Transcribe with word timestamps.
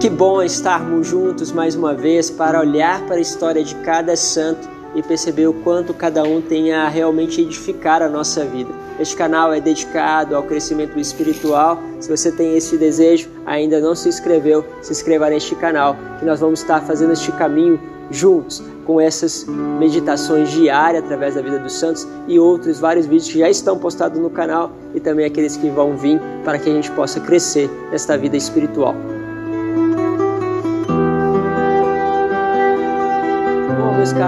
Que 0.00 0.08
bom 0.08 0.42
estarmos 0.42 1.08
juntos 1.08 1.52
mais 1.52 1.76
uma 1.76 1.92
vez 1.92 2.30
para 2.30 2.58
olhar 2.58 3.04
para 3.04 3.16
a 3.16 3.20
história 3.20 3.62
de 3.62 3.74
cada 3.74 4.16
santo 4.16 4.66
e 4.94 5.02
perceber 5.02 5.46
o 5.46 5.52
quanto 5.52 5.92
cada 5.92 6.22
um 6.22 6.40
tem 6.40 6.72
a 6.72 6.88
realmente 6.88 7.42
edificar 7.42 8.00
a 8.00 8.08
nossa 8.08 8.42
vida. 8.42 8.70
Este 8.98 9.14
canal 9.14 9.52
é 9.52 9.60
dedicado 9.60 10.34
ao 10.34 10.42
crescimento 10.42 10.98
espiritual. 10.98 11.78
Se 12.00 12.08
você 12.08 12.32
tem 12.32 12.56
esse 12.56 12.78
desejo, 12.78 13.28
ainda 13.44 13.78
não 13.78 13.94
se 13.94 14.08
inscreveu, 14.08 14.64
se 14.80 14.90
inscreva 14.90 15.28
neste 15.28 15.54
canal, 15.54 15.94
que 16.18 16.24
nós 16.24 16.40
vamos 16.40 16.60
estar 16.60 16.80
fazendo 16.80 17.12
este 17.12 17.30
caminho 17.32 17.78
juntos 18.10 18.62
com 18.86 18.98
essas 18.98 19.44
meditações 19.44 20.50
diárias 20.50 21.04
através 21.04 21.34
da 21.34 21.42
vida 21.42 21.58
dos 21.58 21.74
santos 21.74 22.08
e 22.26 22.38
outros 22.38 22.80
vários 22.80 23.04
vídeos 23.04 23.30
que 23.30 23.38
já 23.40 23.50
estão 23.50 23.78
postados 23.78 24.18
no 24.18 24.30
canal 24.30 24.72
e 24.94 24.98
também 24.98 25.26
aqueles 25.26 25.58
que 25.58 25.68
vão 25.68 25.94
vir 25.94 26.18
para 26.42 26.58
que 26.58 26.70
a 26.70 26.72
gente 26.72 26.90
possa 26.92 27.20
crescer 27.20 27.70
nesta 27.92 28.16
vida 28.16 28.38
espiritual. 28.38 28.94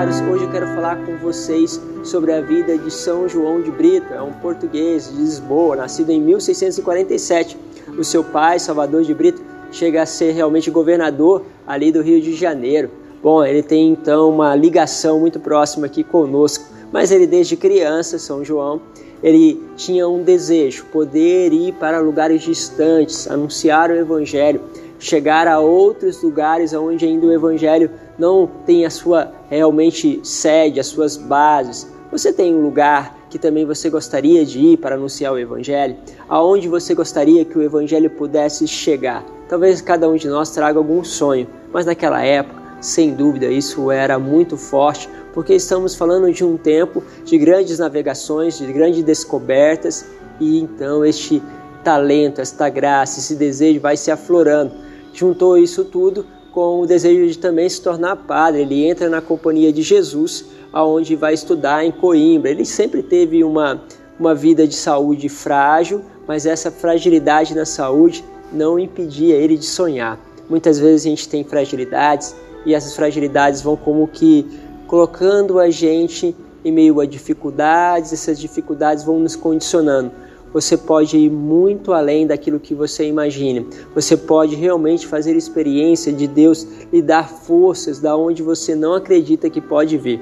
Caros, 0.03 0.21
hoje 0.23 0.43
eu 0.43 0.51
quero 0.51 0.67
falar 0.75 0.97
com 1.07 1.17
vocês 1.19 1.81
sobre 2.03 2.33
a 2.33 2.41
vida 2.41 2.77
de 2.77 2.91
São 2.91 3.29
João 3.29 3.63
de 3.63 3.71
Brito. 3.71 4.13
É 4.13 4.21
um 4.21 4.33
português 4.33 5.09
de 5.09 5.17
Lisboa, 5.17 5.77
nascido 5.77 6.11
em 6.11 6.21
1647. 6.21 7.57
O 7.97 8.03
seu 8.03 8.25
pai, 8.25 8.59
Salvador 8.59 9.05
de 9.05 9.15
Brito, 9.15 9.41
chega 9.71 10.03
a 10.03 10.07
ser 10.07 10.33
realmente 10.33 10.73
governador 10.73 11.45
ali 11.65 11.93
do 11.93 12.03
Rio 12.03 12.21
de 12.21 12.35
Janeiro. 12.35 12.91
Bom, 13.23 13.45
ele 13.45 13.63
tem 13.63 13.91
então 13.91 14.29
uma 14.29 14.57
ligação 14.57 15.21
muito 15.21 15.39
próxima 15.39 15.87
aqui 15.87 16.03
conosco, 16.03 16.65
mas 16.91 17.13
ele 17.13 17.25
desde 17.25 17.57
criança, 17.57 18.19
São 18.19 18.45
João, 18.45 18.81
ele 19.23 19.63
tinha 19.77 20.09
um 20.09 20.25
desejo, 20.25 20.85
poder 20.87 21.53
ir 21.53 21.75
para 21.75 22.01
lugares 22.01 22.43
distantes, 22.43 23.31
anunciar 23.31 23.89
o 23.89 23.95
evangelho, 23.95 24.63
chegar 25.03 25.49
a 25.49 25.59
outros 25.59 26.23
lugares 26.23 26.73
onde 26.73 27.05
ainda 27.05 27.27
o 27.27 27.33
evangelho 27.33 27.91
não 28.17 28.49
tem 28.65 28.87
a 28.87 28.91
sua 28.91 29.33
realmente 29.51 30.21
sede, 30.23 30.79
as 30.79 30.87
suas 30.87 31.17
bases. 31.17 31.91
Você 32.13 32.33
tem 32.33 32.55
um 32.55 32.63
lugar 32.63 33.19
que 33.29 33.39
também 33.39 33.67
você 33.67 33.91
gostaria 33.91 34.45
de 34.47 34.61
ir 34.61 34.77
para 34.77 34.95
anunciar 34.95 35.33
o 35.33 35.39
evangelho? 35.39 35.97
Aonde 36.29 36.69
você 36.69 36.95
gostaria 36.95 37.45
que 37.45 37.59
o 37.59 37.63
evangelho 37.63 38.11
pudesse 38.11 38.69
chegar? 38.69 39.25
Talvez 39.49 39.81
cada 39.81 40.09
um 40.09 40.15
de 40.15 40.29
nós 40.29 40.51
traga 40.51 40.79
algum 40.79 41.03
sonho, 41.03 41.49
mas 41.73 41.85
naquela 41.85 42.23
época, 42.23 42.63
sem 42.81 43.13
dúvida, 43.13 43.47
isso 43.47 43.91
era 43.91 44.19
muito 44.21 44.57
forte, 44.57 45.09
porque 45.33 45.55
estamos 45.55 45.97
falando 45.97 46.33
de 46.33 46.45
um 46.45 46.57
tempo 46.57 47.03
de 47.25 47.37
grandes 47.39 47.81
navegações, 47.81 48.59
de 48.59 48.73
grandes 48.73 49.03
descobertas, 49.03 50.07
e 50.39 50.61
então 50.61 51.05
este 51.05 51.43
talento, 51.83 52.41
esta 52.41 52.69
graça, 52.69 53.19
esse 53.19 53.35
desejo 53.35 53.81
vai 53.81 53.97
se 53.97 54.11
aflorando. 54.11 54.92
Juntou 55.13 55.59
isso 55.59 55.85
tudo 55.85 56.25
com 56.53 56.81
o 56.81 56.87
desejo 56.87 57.31
de 57.31 57.39
também 57.39 57.69
se 57.69 57.81
tornar 57.81 58.17
padre. 58.17 58.63
Ele 58.63 58.85
entra 58.85 59.09
na 59.09 59.21
companhia 59.21 59.73
de 59.73 59.83
Jesus, 59.83 60.45
aonde 60.73 61.17
vai 61.17 61.35
estudar 61.35 61.85
em 61.85 61.91
Coimbra. 61.91 62.51
Ele 62.51 62.65
sempre 62.65 63.03
teve 63.03 63.43
uma, 63.43 63.83
uma 64.19 64.35
vida 64.35 64.67
de 64.67 64.75
saúde 64.75 65.29
frágil, 65.29 66.03
mas 66.27 66.47
essa 66.47 66.71
fragilidade 66.71 67.55
na 67.55 67.65
saúde 67.65 68.25
não 68.53 68.79
impedia 68.79 69.35
ele 69.35 69.57
de 69.57 69.67
sonhar. 69.67 70.19
Muitas 70.49 70.79
vezes 70.79 71.07
a 71.07 71.09
gente 71.09 71.29
tem 71.29 71.43
fragilidades 71.43 72.35
e 72.67 72.75
essas 72.75 72.95
fragilidades 72.95 73.63
vão 73.63 73.77
como 73.77 74.07
que 74.07 74.47
colocando 74.87 75.59
a 75.59 75.71
gente 75.71 76.37
em 76.65 76.71
meio 76.71 77.01
a 77.01 77.07
dificuldades, 77.07 78.13
essas 78.13 78.39
dificuldades 78.39 79.03
vão 79.03 79.19
nos 79.19 79.35
condicionando 79.35 80.13
você 80.53 80.77
pode 80.77 81.17
ir 81.17 81.31
muito 81.31 81.93
além 81.93 82.27
daquilo 82.27 82.61
que 82.61 82.75
você 82.75 83.07
imagina. 83.07 83.65
Você 83.95 84.17
pode 84.17 84.55
realmente 84.55 85.07
fazer 85.07 85.35
experiência 85.35 86.13
de 86.13 86.27
Deus 86.27 86.67
lhe 86.93 87.01
dar 87.01 87.29
forças 87.29 87.99
da 87.99 88.17
onde 88.17 88.43
você 88.43 88.75
não 88.75 88.95
acredita 88.95 89.49
que 89.49 89.61
pode 89.61 89.97
vir. 89.97 90.21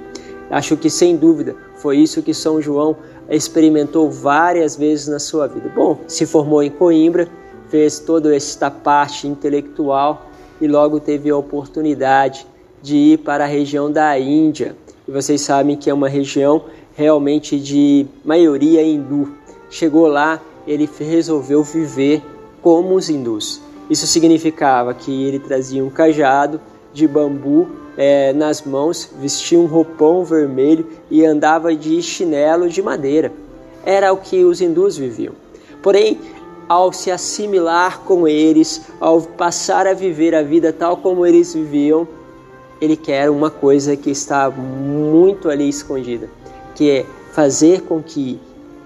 Acho 0.51 0.77
que 0.77 0.91
sem 0.91 1.17
dúvida 1.17 1.57
foi 1.77 1.99
isso 1.99 2.23
que 2.23 2.35
São 2.35 2.61
João 2.61 2.97
experimentou 3.29 4.11
várias 4.11 4.77
vezes 4.77 5.09
na 5.09 5.19
sua 5.19 5.47
vida. 5.47 5.71
Bom, 5.75 5.99
se 6.07 6.27
formou 6.27 6.63
em 6.63 6.71
Coimbra, 6.71 7.29
fez 7.69 8.01
toda 8.01 8.35
esta 8.35 8.71
parte 8.71 9.27
intelectual 9.27 10.27
e 10.61 10.67
logo 10.67 10.99
teve 11.01 11.31
a 11.31 11.37
oportunidade 11.37 12.47
de 12.83 12.97
ir 12.97 13.19
para 13.19 13.45
a 13.45 13.47
região 13.47 13.91
da 13.91 14.19
Índia. 14.19 14.77
E 15.07 15.11
vocês 15.11 15.41
sabem 15.41 15.77
que 15.77 15.89
é 15.89 15.95
uma 15.95 16.09
região 16.09 16.65
realmente 16.97 17.59
de 17.59 18.07
maioria 18.25 18.83
hindu 18.83 19.40
chegou 19.71 20.07
lá, 20.07 20.41
ele 20.67 20.89
resolveu 20.99 21.63
viver 21.63 22.23
como 22.61 22.95
os 22.95 23.09
hindus. 23.09 23.61
Isso 23.89 24.07
significava 24.07 24.93
que 24.93 25.25
ele 25.25 25.39
trazia 25.39 25.85
um 25.85 25.91
cajado 25.91 26.61
de 26.93 27.09
bambu 27.09 27.69
é, 27.97 28.33
nas 28.33 28.63
mãos, 28.63 29.11
vestia 29.19 29.59
um 29.59 29.67
roupão 29.67 30.25
vermelho 30.25 30.87
e 31.11 31.25
andava 31.25 31.75
de 31.75 32.03
chinelo 32.03 32.69
de 32.69 32.83
madeira. 32.83 33.33
Era 33.85 34.13
o 34.13 34.17
que 34.17 34.45
os 34.45 34.61
hindus 34.61 34.97
viviam. 34.97 35.35
Porém, 35.83 36.19
ao 36.69 36.93
se 36.93 37.11
assimilar 37.11 38.01
com 38.01 38.29
eles, 38.29 38.83
ao 39.01 39.21
passar 39.23 39.87
a 39.87 39.95
viver 39.95 40.35
a 40.35 40.43
vida 40.43 40.73
tal 40.73 40.97
como 40.97 41.27
eles 41.27 41.55
viviam, 41.55 42.07
ele 42.81 42.97
quer 42.97 43.29
uma 43.29 43.51
coisa 43.51 43.97
que 43.97 44.11
está 44.11 44.51
muito 44.51 45.51
ali 45.51 45.69
escondida, 45.69 46.31
que 46.75 46.91
é 46.91 47.07
fazer 47.33 47.83
com 47.83 48.03
que 48.03 48.39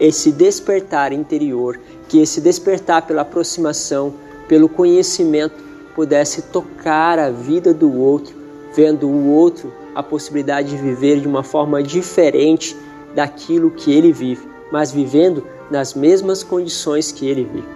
esse 0.05 0.33
despertar 0.33 1.13
interior, 1.13 1.79
que 2.09 2.21
esse 2.21 2.41
despertar 2.41 3.07
pela 3.07 3.23
aproximação, 3.23 4.15
pelo 4.49 4.69
conhecimento, 4.69 5.63
pudesse 5.95 6.43
tocar 6.43 7.19
a 7.19 7.31
vida 7.31 7.73
do 7.73 7.99
outro, 7.99 8.35
vendo 8.75 9.09
o 9.09 9.31
outro 9.31 9.73
a 9.95 10.03
possibilidade 10.03 10.71
de 10.71 10.77
viver 10.77 11.21
de 11.21 11.29
uma 11.29 11.43
forma 11.43 11.83
diferente 11.83 12.77
daquilo 13.15 13.71
que 13.71 13.93
ele 13.93 14.13
vive, 14.13 14.47
mas 14.73 14.91
vivendo 14.91 15.47
nas 15.71 15.95
mesmas 15.95 16.43
condições 16.43 17.13
que 17.13 17.27
ele 17.27 17.45
vive. 17.45 17.69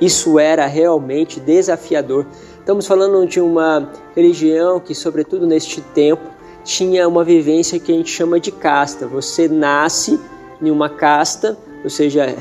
Isso 0.00 0.38
era 0.38 0.66
realmente 0.66 1.40
desafiador. 1.40 2.26
Estamos 2.58 2.86
falando 2.86 3.26
de 3.26 3.40
uma 3.40 3.90
religião 4.14 4.80
que, 4.80 4.94
sobretudo 4.94 5.46
neste 5.46 5.80
tempo, 5.80 6.22
tinha 6.64 7.08
uma 7.08 7.24
vivência 7.24 7.78
que 7.78 7.92
a 7.92 7.94
gente 7.94 8.10
chama 8.10 8.38
de 8.38 8.52
casta. 8.52 9.06
Você 9.06 9.48
nasce 9.48 10.18
em 10.62 10.70
uma 10.70 10.88
casta, 10.88 11.56
ou 11.82 11.90
seja, 11.90 12.34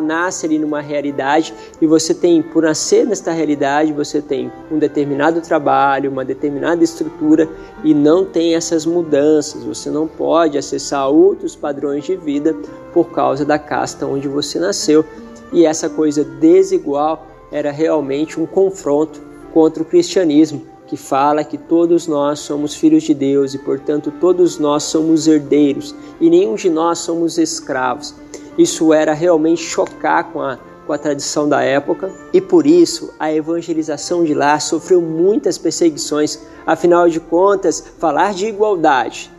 nasce 0.00 0.46
ali 0.46 0.58
numa 0.58 0.80
realidade 0.80 1.52
e 1.80 1.86
você 1.86 2.14
tem, 2.14 2.42
por 2.42 2.62
nascer 2.62 3.06
nesta 3.06 3.32
realidade, 3.32 3.92
você 3.92 4.20
tem 4.22 4.50
um 4.70 4.78
determinado 4.78 5.40
trabalho, 5.40 6.10
uma 6.10 6.24
determinada 6.24 6.84
estrutura 6.84 7.48
e 7.82 7.92
não 7.92 8.24
tem 8.24 8.54
essas 8.54 8.86
mudanças. 8.86 9.64
Você 9.64 9.90
não 9.90 10.06
pode 10.06 10.56
acessar 10.56 11.08
outros 11.08 11.56
padrões 11.56 12.04
de 12.04 12.16
vida 12.16 12.54
por 12.92 13.10
causa 13.10 13.44
da 13.44 13.58
casta 13.58 14.06
onde 14.06 14.28
você 14.28 14.58
nasceu. 14.58 15.04
E 15.52 15.66
essa 15.66 15.88
coisa 15.88 16.24
desigual 16.24 17.26
era 17.50 17.70
realmente 17.70 18.40
um 18.40 18.46
confronto 18.46 19.20
contra 19.52 19.82
o 19.82 19.86
cristianismo 19.86 20.75
que 20.86 20.96
fala 20.96 21.44
que 21.44 21.58
todos 21.58 22.06
nós 22.06 22.40
somos 22.40 22.74
filhos 22.74 23.02
de 23.02 23.12
Deus 23.12 23.54
e, 23.54 23.58
portanto, 23.58 24.12
todos 24.20 24.58
nós 24.58 24.84
somos 24.84 25.26
herdeiros 25.26 25.94
e 26.20 26.30
nenhum 26.30 26.54
de 26.54 26.70
nós 26.70 26.98
somos 26.98 27.38
escravos. 27.38 28.14
Isso 28.56 28.92
era 28.92 29.12
realmente 29.12 29.62
chocar 29.62 30.32
com 30.32 30.40
a, 30.40 30.58
com 30.86 30.92
a 30.92 30.98
tradição 30.98 31.48
da 31.48 31.62
época 31.62 32.10
e 32.32 32.40
por 32.40 32.66
isso 32.66 33.12
a 33.18 33.32
evangelização 33.32 34.24
de 34.24 34.32
lá 34.32 34.58
sofreu 34.58 35.02
muitas 35.02 35.58
perseguições. 35.58 36.40
Afinal 36.64 37.08
de 37.08 37.20
contas, 37.20 37.84
falar 37.98 38.32
de 38.32 38.46
igualdade 38.46 39.35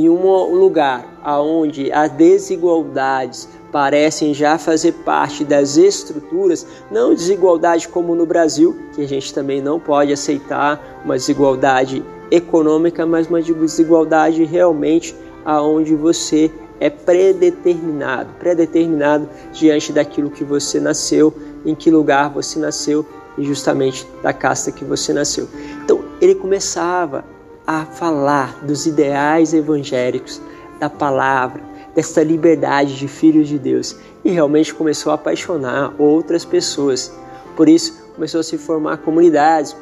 em 0.00 0.08
um 0.08 0.54
lugar 0.54 1.06
onde 1.24 1.92
as 1.92 2.10
desigualdades 2.10 3.48
parecem 3.70 4.34
já 4.34 4.58
fazer 4.58 4.92
parte 5.04 5.44
das 5.44 5.76
estruturas, 5.76 6.66
não 6.90 7.14
desigualdade 7.14 7.88
como 7.88 8.14
no 8.14 8.26
Brasil, 8.26 8.76
que 8.94 9.02
a 9.02 9.08
gente 9.08 9.32
também 9.32 9.60
não 9.60 9.78
pode 9.78 10.12
aceitar 10.12 11.02
uma 11.04 11.16
desigualdade 11.16 12.04
econômica, 12.30 13.06
mas 13.06 13.28
uma 13.28 13.40
desigualdade 13.40 14.44
realmente 14.44 15.14
aonde 15.44 15.94
você 15.94 16.50
é 16.80 16.90
predeterminado, 16.90 18.30
predeterminado 18.38 19.28
diante 19.52 19.92
daquilo 19.92 20.30
que 20.30 20.44
você 20.44 20.80
nasceu, 20.80 21.32
em 21.64 21.74
que 21.74 21.90
lugar 21.90 22.30
você 22.30 22.58
nasceu 22.58 23.06
e 23.38 23.44
justamente 23.44 24.06
da 24.22 24.32
casta 24.32 24.70
que 24.72 24.84
você 24.84 25.12
nasceu. 25.12 25.48
Então 25.84 26.04
ele 26.20 26.34
começava 26.34 27.24
a 27.66 27.84
falar 27.84 28.64
dos 28.64 28.86
ideais 28.86 29.54
evangélicos, 29.54 30.40
da 30.78 30.90
palavra, 30.90 31.62
dessa 31.94 32.22
liberdade 32.22 32.96
de 32.96 33.06
filhos 33.06 33.48
de 33.48 33.58
Deus 33.58 33.96
e 34.24 34.30
realmente 34.30 34.74
começou 34.74 35.12
a 35.12 35.14
apaixonar 35.14 35.94
outras 35.98 36.44
pessoas. 36.44 37.12
Por 37.56 37.68
isso, 37.68 38.02
começou 38.14 38.40
a 38.40 38.42
se 38.42 38.58
formar 38.58 38.98
comunidades, 38.98 39.76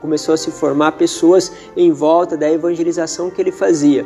começou 0.00 0.34
a 0.34 0.36
se 0.36 0.50
formar 0.50 0.92
pessoas 0.92 1.52
em 1.76 1.92
volta 1.92 2.36
da 2.36 2.50
evangelização 2.50 3.30
que 3.30 3.40
ele 3.40 3.52
fazia. 3.52 4.04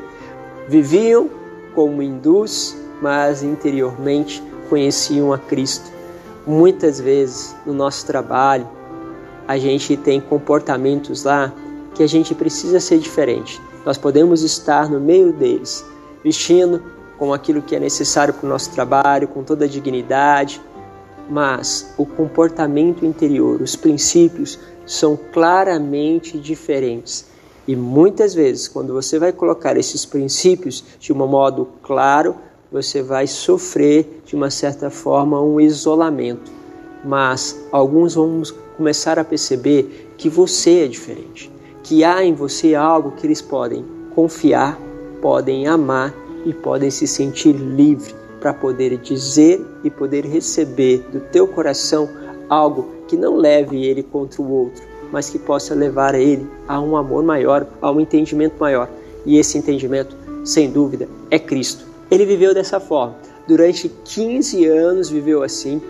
Viviam 0.69 1.31
como 1.75 2.03
hindus, 2.03 2.77
mas 3.01 3.43
interiormente 3.43 4.43
conheciam 4.69 5.33
a 5.33 5.39
Cristo. 5.39 5.91
Muitas 6.47 7.01
vezes 7.01 7.57
no 7.65 7.73
nosso 7.73 8.05
trabalho, 8.07 8.69
a 9.49 9.57
gente 9.59 9.97
tem 9.97 10.21
comportamentos 10.21 11.25
lá 11.25 11.53
que 11.95 12.03
a 12.03 12.07
gente 12.07 12.35
precisa 12.35 12.81
ser 12.81 12.99
diferente. 12.99 13.61
Nós 13.85 13.99
podemos 13.99 14.43
estar 14.43 14.89
no 14.89 15.01
meio 15.01 15.33
deles, 15.33 15.85
vestindo 16.23 16.83
com 17.19 17.33
aquilo 17.33 17.63
que 17.63 17.77
é 17.77 17.81
necessário 17.81 18.35
para 18.35 18.47
o 18.47 18.49
nosso 18.49 18.71
trabalho, 18.71 19.29
com 19.29 19.43
toda 19.43 19.65
a 19.65 19.69
dignidade, 19.69 20.61
mas 21.29 21.95
o 21.97 22.05
comportamento 22.05 23.05
interior, 23.05 23.61
os 23.61 23.77
princípios 23.77 24.59
são 24.85 25.19
claramente 25.33 26.39
diferentes. 26.39 27.27
E 27.67 27.77
muitas 27.77 28.35
vezes, 28.35 28.67
quando 28.67 28.93
você 28.93 29.19
vai 29.19 29.33
colocar 29.33 29.77
esses 29.77 30.05
princípios 30.05 30.85
de 30.99 31.13
um 31.13 31.27
modo 31.27 31.69
claro, 31.83 32.35
você 32.71 33.03
vai 33.03 33.27
sofrer 33.27 34.23
de 34.25 34.35
uma 34.35 34.51
certa 34.51 34.91
forma 34.91 35.41
um 35.41 35.61
isolamento. 35.61 36.51
Mas 37.05 37.65
alguns 37.71 38.15
vão 38.15 38.43
começar 38.77 39.19
a 39.19 39.25
perceber 39.25 40.13
que 40.17 40.29
você 40.29 40.85
é 40.85 40.89
diferente, 40.89 41.51
que 41.83 42.05
há 42.05 42.25
em 42.25 42.35
você 42.35 42.75
algo 42.75 43.13
que 43.13 43.27
eles 43.27 43.43
podem 43.43 43.85
confiar, 44.15 44.79
podem 45.21 45.67
amar 45.67 46.15
e 46.45 46.53
podem 46.53 46.91
se 46.91 47.07
sentir 47.07 47.53
livre 47.53 48.15
para 48.41 48.53
poder 48.53 48.97
dizer 48.99 49.65
e 49.85 49.91
poder 49.91 50.25
receber 50.25 50.99
do 51.13 51.21
teu 51.21 51.47
coração 51.47 52.09
algo 52.49 52.89
que 53.07 53.17
não 53.17 53.37
leve 53.37 53.85
ele 53.85 54.03
contra 54.03 54.43
o 54.43 54.51
outro, 54.51 54.83
mas 55.13 55.31
que 55.31 55.39
possa 55.39 55.75
levar 55.75 56.15
ele 56.15 56.47
a 56.67 56.81
um 56.81 56.97
amor 56.97 57.23
maior, 57.23 57.67
a 57.81 57.91
um 57.91 58.01
entendimento 58.01 58.57
maior. 58.59 58.89
E 59.25 59.39
esse 59.39 59.57
entendimento, 59.57 60.17
sem 60.45 60.71
dúvida, 60.71 61.09
é 61.31 61.39
Cristo. 61.39 61.87
Ele 62.11 62.27
viveu 62.27 62.53
dessa 62.53 62.81
forma. 62.81 63.17
Durante 63.47 63.89
15 63.89 64.67
anos 64.67 65.09
viveu 65.09 65.43
assim. 65.43 65.81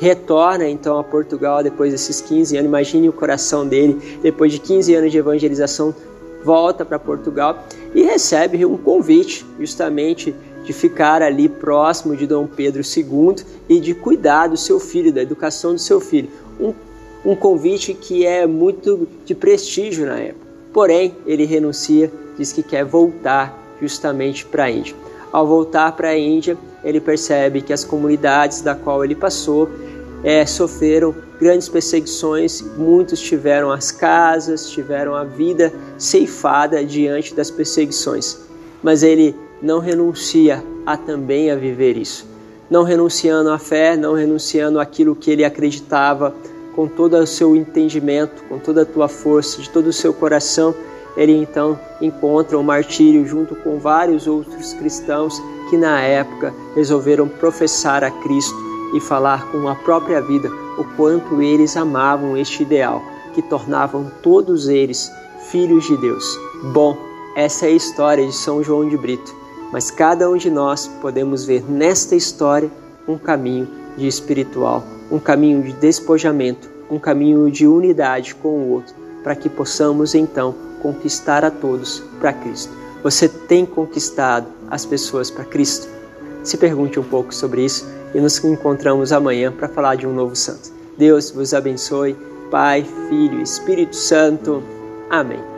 Retorna 0.00 0.66
então 0.66 0.98
a 0.98 1.04
Portugal 1.04 1.62
depois 1.62 1.92
desses 1.92 2.22
15 2.22 2.56
anos. 2.56 2.66
Imagine 2.66 3.10
o 3.10 3.12
coração 3.12 3.68
dele, 3.68 4.18
depois 4.22 4.50
de 4.50 4.58
15 4.58 4.94
anos 4.94 5.12
de 5.12 5.18
evangelização, 5.18 5.94
volta 6.42 6.86
para 6.86 6.98
Portugal 6.98 7.62
e 7.94 8.02
recebe 8.02 8.64
um 8.64 8.78
convite 8.78 9.44
justamente 9.58 10.34
de 10.64 10.72
ficar 10.72 11.20
ali 11.20 11.50
próximo 11.50 12.16
de 12.16 12.26
Dom 12.26 12.46
Pedro 12.46 12.80
II 12.80 13.44
e 13.68 13.78
de 13.78 13.92
cuidar 13.94 14.46
do 14.46 14.56
seu 14.56 14.80
filho, 14.80 15.12
da 15.12 15.20
educação 15.20 15.74
do 15.74 15.78
seu 15.78 16.00
filho. 16.00 16.30
Um, 16.58 16.72
um 17.22 17.36
convite 17.36 17.92
que 17.92 18.24
é 18.24 18.46
muito 18.46 19.06
de 19.26 19.34
prestígio 19.34 20.06
na 20.06 20.18
época. 20.18 20.46
Porém, 20.72 21.14
ele 21.26 21.44
renuncia, 21.44 22.10
diz 22.38 22.54
que 22.54 22.62
quer 22.62 22.86
voltar 22.86 23.54
justamente 23.82 24.46
para 24.46 24.64
a 24.64 24.70
Índia. 24.70 24.94
Ao 25.32 25.46
voltar 25.46 25.92
para 25.92 26.08
a 26.08 26.18
Índia, 26.18 26.56
ele 26.82 27.00
percebe 27.00 27.62
que 27.62 27.72
as 27.72 27.84
comunidades 27.84 28.60
da 28.60 28.74
qual 28.74 29.04
ele 29.04 29.14
passou 29.14 29.68
é, 30.24 30.44
sofreram 30.44 31.14
grandes 31.40 31.68
perseguições, 31.68 32.60
muitos 32.76 33.20
tiveram 33.20 33.70
as 33.70 33.90
casas, 33.90 34.68
tiveram 34.68 35.14
a 35.14 35.24
vida 35.24 35.72
ceifada 35.96 36.84
diante 36.84 37.34
das 37.34 37.50
perseguições. 37.50 38.38
Mas 38.82 39.02
ele 39.02 39.34
não 39.62 39.78
renuncia 39.78 40.62
a 40.84 40.96
também 40.96 41.50
a 41.50 41.56
viver 41.56 41.96
isso. 41.96 42.26
Não 42.68 42.82
renunciando 42.82 43.50
à 43.50 43.58
fé, 43.58 43.96
não 43.96 44.14
renunciando 44.14 44.78
àquilo 44.78 45.16
que 45.16 45.30
ele 45.30 45.44
acreditava 45.44 46.34
com 46.74 46.86
todo 46.86 47.16
o 47.16 47.26
seu 47.26 47.56
entendimento, 47.56 48.42
com 48.48 48.58
toda 48.58 48.82
a 48.82 48.86
tua 48.86 49.08
força, 49.08 49.60
de 49.60 49.68
todo 49.70 49.88
o 49.88 49.92
seu 49.92 50.12
coração, 50.12 50.74
ele 51.16 51.32
então 51.32 51.78
encontra 52.00 52.58
o 52.58 52.64
martírio 52.64 53.26
junto 53.26 53.54
com 53.56 53.78
vários 53.78 54.26
outros 54.26 54.72
cristãos 54.74 55.40
que 55.68 55.76
na 55.76 56.00
época 56.00 56.54
resolveram 56.74 57.28
professar 57.28 58.02
a 58.02 58.10
Cristo 58.10 58.56
e 58.94 59.00
falar 59.00 59.50
com 59.50 59.68
a 59.68 59.74
própria 59.74 60.20
vida 60.20 60.50
o 60.78 60.84
quanto 60.96 61.42
eles 61.42 61.76
amavam 61.76 62.36
este 62.36 62.62
ideal, 62.62 63.02
que 63.34 63.42
tornavam 63.42 64.10
todos 64.22 64.68
eles 64.68 65.10
filhos 65.50 65.86
de 65.86 65.96
Deus. 65.96 66.24
Bom, 66.72 66.96
essa 67.36 67.66
é 67.66 67.68
a 67.68 67.72
história 67.72 68.26
de 68.26 68.34
São 68.34 68.62
João 68.62 68.88
de 68.88 68.96
Brito 68.96 69.40
mas 69.72 69.90
cada 69.90 70.28
um 70.28 70.36
de 70.36 70.50
nós 70.50 70.88
podemos 71.00 71.44
ver 71.44 71.64
nesta 71.70 72.16
história 72.16 72.70
um 73.06 73.16
caminho 73.16 73.68
de 73.96 74.06
espiritual, 74.06 74.84
um 75.10 75.18
caminho 75.18 75.62
de 75.62 75.72
despojamento, 75.72 76.68
um 76.90 76.98
caminho 76.98 77.50
de 77.50 77.66
unidade 77.66 78.34
com 78.34 78.48
o 78.48 78.70
outro, 78.70 78.94
para 79.22 79.36
que 79.36 79.48
possamos 79.48 80.14
então 80.14 80.54
conquistar 80.80 81.44
a 81.44 81.50
todos 81.50 82.02
para 82.18 82.32
Cristo. 82.32 82.72
Você 83.02 83.28
tem 83.28 83.64
conquistado 83.64 84.46
as 84.70 84.84
pessoas 84.84 85.30
para 85.30 85.44
Cristo? 85.44 85.88
Se 86.42 86.56
pergunte 86.56 86.98
um 86.98 87.04
pouco 87.04 87.34
sobre 87.34 87.64
isso 87.64 87.86
e 88.14 88.20
nos 88.20 88.42
encontramos 88.44 89.12
amanhã 89.12 89.52
para 89.52 89.68
falar 89.68 89.94
de 89.94 90.06
um 90.06 90.14
novo 90.14 90.34
santo. 90.34 90.70
Deus 90.98 91.30
vos 91.30 91.54
abençoe, 91.54 92.16
Pai, 92.50 92.84
Filho 93.08 93.40
Espírito 93.40 93.96
Santo. 93.96 94.62
Amém. 95.08 95.49